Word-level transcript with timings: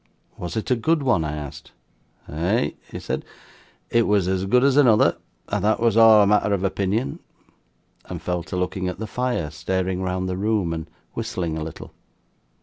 "Was 0.35 0.57
it 0.57 0.71
a 0.71 0.75
good 0.75 1.03
one?" 1.03 1.23
I 1.23 1.33
asked. 1.35 1.73
"Ey!" 2.27 2.75
he 2.91 2.97
said, 2.99 3.23
"it 3.91 4.07
was 4.07 4.27
as 4.27 4.45
good 4.47 4.63
as 4.63 4.75
anoother; 4.75 5.15
that 5.47 5.79
was 5.79 5.95
a' 5.95 6.01
a 6.01 6.25
matther 6.25 6.55
of 6.55 6.63
opinion"; 6.63 7.19
and 8.05 8.19
fell 8.19 8.41
to 8.41 8.55
looking 8.57 8.87
at 8.87 8.97
the 8.97 9.05
fire, 9.05 9.51
staring 9.51 10.01
round 10.01 10.27
the 10.27 10.37
room, 10.37 10.73
and 10.73 10.89
whistling 11.13 11.55
a 11.55 11.63
little. 11.63 11.93